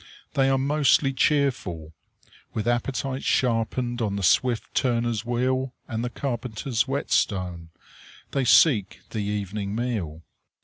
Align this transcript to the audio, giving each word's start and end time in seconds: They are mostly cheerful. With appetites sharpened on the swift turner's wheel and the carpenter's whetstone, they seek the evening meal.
They 0.33 0.49
are 0.49 0.57
mostly 0.57 1.13
cheerful. 1.13 1.93
With 2.55 2.67
appetites 2.67 3.23
sharpened 3.25 4.01
on 4.01 4.15
the 4.15 4.23
swift 4.23 4.73
turner's 4.73 5.23
wheel 5.25 5.75
and 5.87 6.03
the 6.03 6.09
carpenter's 6.09 6.87
whetstone, 6.87 7.69
they 8.31 8.43
seek 8.43 9.01
the 9.11 9.21
evening 9.23 9.75
meal. 9.75 10.23